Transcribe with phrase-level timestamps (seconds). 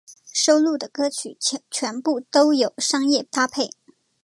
[0.33, 1.37] 收录的歌曲
[1.69, 3.69] 全部都有商业搭配。